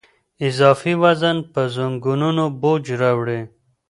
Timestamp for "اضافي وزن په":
0.47-1.61